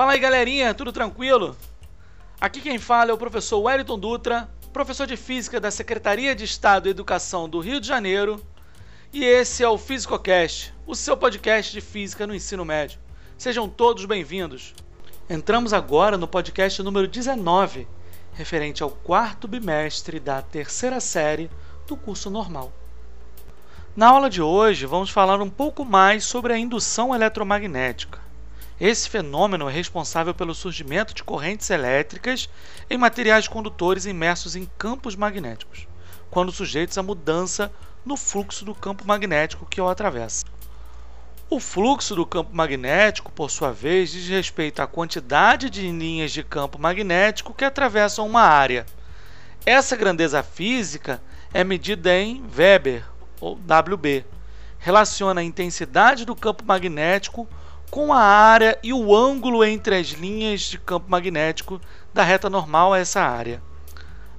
[0.00, 1.54] Fala aí galerinha, tudo tranquilo?
[2.40, 6.88] Aqui quem fala é o professor Wellington Dutra, professor de Física da Secretaria de Estado
[6.88, 8.42] e Educação do Rio de Janeiro,
[9.12, 12.98] e esse é o FísicoCast, o seu podcast de Física no ensino médio.
[13.36, 14.74] Sejam todos bem-vindos.
[15.28, 17.86] Entramos agora no podcast número 19,
[18.32, 21.50] referente ao quarto bimestre da terceira série
[21.86, 22.72] do curso normal.
[23.94, 28.19] Na aula de hoje, vamos falar um pouco mais sobre a indução eletromagnética.
[28.80, 32.48] Esse fenômeno é responsável pelo surgimento de correntes elétricas
[32.88, 35.86] em materiais condutores imersos em campos magnéticos,
[36.30, 37.70] quando sujeitos à mudança
[38.06, 40.46] no fluxo do campo magnético que o atravessa.
[41.50, 46.42] O fluxo do campo magnético, por sua vez, diz respeito à quantidade de linhas de
[46.42, 48.86] campo magnético que atravessam uma área.
[49.66, 51.20] Essa grandeza física
[51.52, 53.04] é medida em Weber,
[53.40, 54.24] ou WB,
[54.78, 57.46] relaciona a intensidade do campo magnético
[57.90, 61.80] com a área e o ângulo entre as linhas de campo magnético
[62.14, 63.60] da reta normal a essa área.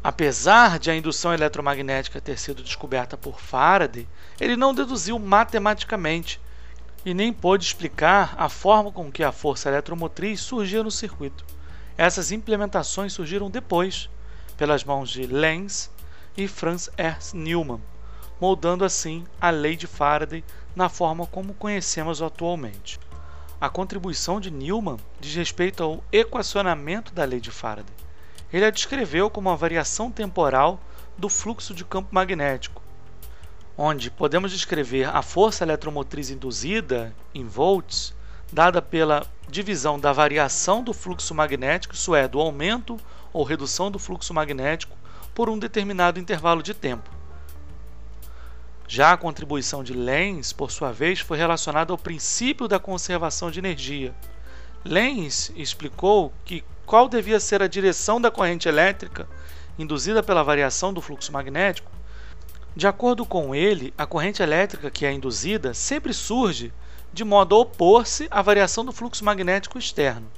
[0.02, 4.08] Apesar de a indução eletromagnética ter sido descoberta por Faraday,
[4.40, 6.40] ele não deduziu matematicamente
[7.06, 11.46] e nem pôde explicar a forma com que a força eletromotriz surgia no circuito.
[11.98, 14.10] Essas implementações surgiram depois,
[14.56, 15.92] pelas mãos de Lenz
[16.38, 17.82] e Franz Ernst Neumann,
[18.40, 20.44] moldando assim a lei de Faraday
[20.74, 22.98] na forma como conhecemos atualmente.
[23.62, 27.94] A contribuição de Newman diz respeito ao equacionamento da lei de Faraday.
[28.52, 30.82] Ele a descreveu como uma variação temporal
[31.16, 32.82] do fluxo de campo magnético,
[33.78, 38.16] onde podemos descrever a força eletromotriz induzida em volts,
[38.52, 42.98] dada pela divisão da variação do fluxo magnético, isso é, do aumento
[43.32, 44.98] ou redução do fluxo magnético,
[45.36, 47.21] por um determinado intervalo de tempo.
[48.94, 53.58] Já a contribuição de Lenz, por sua vez, foi relacionada ao princípio da conservação de
[53.58, 54.14] energia.
[54.84, 59.30] Lenz explicou que qual devia ser a direção da corrente elétrica
[59.80, 61.90] induzida pela variação do fluxo magnético.
[62.76, 66.74] De acordo com ele, a corrente elétrica que é induzida sempre surge
[67.14, 70.30] de modo a opor-se à variação do fluxo magnético externo.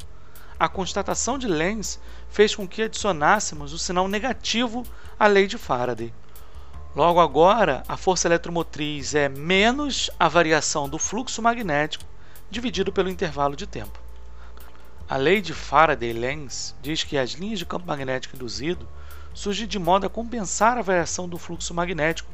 [0.60, 4.84] A constatação de Lenz fez com que adicionássemos o sinal negativo
[5.20, 6.14] à lei de Faraday.
[6.96, 12.06] Logo agora, a força eletromotriz é menos a variação do fluxo magnético
[12.52, 14.00] dividido pelo intervalo de tempo.
[15.10, 18.88] A lei de Faraday-Lenz diz que as linhas de campo magnético induzido
[19.34, 22.30] surgem de modo a compensar a variação do fluxo magnético,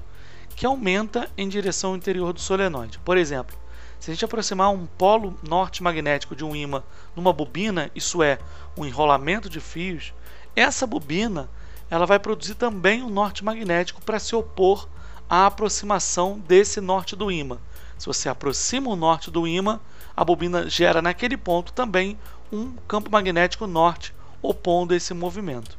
[0.57, 2.99] que aumenta em direção ao interior do solenoide.
[2.99, 3.57] Por exemplo,
[3.97, 6.83] se a gente aproximar um polo norte magnético de um ímã
[7.15, 8.37] numa bobina, isso é,
[8.75, 10.13] um enrolamento de fios,
[10.53, 11.49] essa bobina
[11.89, 14.87] ela vai produzir também um norte magnético para se opor
[15.29, 17.57] à aproximação desse norte do ímã.
[17.97, 19.79] Se você aproxima o norte do ímã,
[20.15, 22.17] a bobina gera naquele ponto também
[22.51, 25.77] um campo magnético norte opondo esse movimento.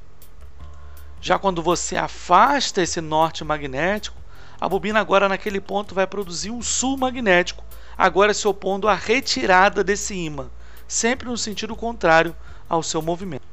[1.21, 4.17] Já quando você afasta esse norte magnético,
[4.61, 7.65] a bobina agora naquele ponto vai produzir um sul magnético,
[7.97, 10.51] agora se opondo à retirada desse ímã,
[10.87, 12.35] sempre no sentido contrário
[12.69, 13.50] ao seu movimento.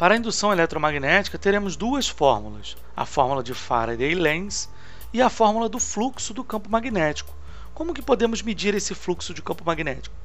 [0.00, 4.66] Para a indução eletromagnética, teremos duas fórmulas: a fórmula de Faraday-Lenz
[5.12, 7.34] e a fórmula do fluxo do campo magnético.
[7.74, 10.16] Como que podemos medir esse fluxo de campo magnético?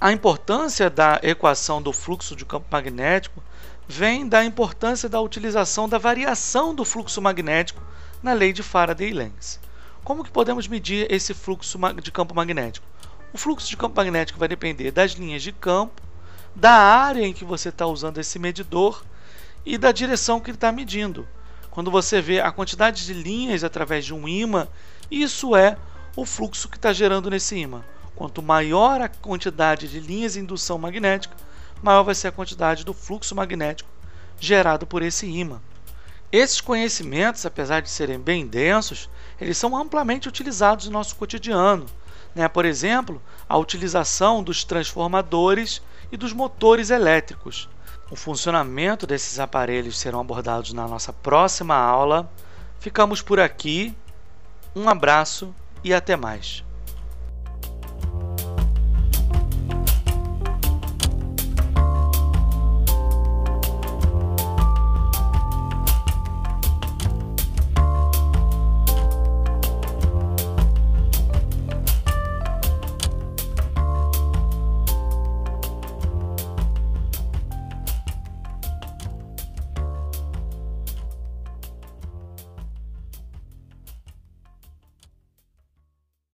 [0.00, 3.42] A importância da equação do fluxo de campo magnético
[3.88, 7.82] vem da importância da utilização da variação do fluxo magnético
[8.22, 9.58] na lei de Faraday-Lenz.
[10.04, 12.86] Como que podemos medir esse fluxo de campo magnético?
[13.32, 16.00] O fluxo de campo magnético vai depender das linhas de campo
[16.54, 19.04] da área em que você está usando esse medidor
[19.66, 21.26] e da direção que ele está medindo.
[21.70, 24.68] Quando você vê a quantidade de linhas através de um ímã,
[25.10, 25.76] isso é
[26.14, 27.84] o fluxo que está gerando nesse ímã.
[28.14, 31.36] Quanto maior a quantidade de linhas de indução magnética,
[31.82, 33.90] maior vai ser a quantidade do fluxo magnético
[34.38, 35.60] gerado por esse ímã.
[36.30, 39.08] Esses conhecimentos, apesar de serem bem densos,
[39.40, 41.86] eles são amplamente utilizados no nosso cotidiano.
[42.34, 42.48] Né?
[42.48, 47.68] Por exemplo, a utilização dos transformadores e dos motores elétricos.
[48.10, 52.30] O funcionamento desses aparelhos serão abordados na nossa próxima aula.
[52.78, 53.94] Ficamos por aqui.
[54.74, 56.64] Um abraço e até mais.